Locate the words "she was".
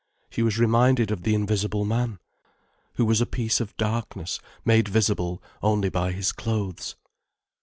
0.31-0.57